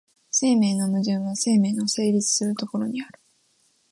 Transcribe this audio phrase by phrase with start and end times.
[0.31, 3.19] 生命の矛盾は生命の成立する所にある。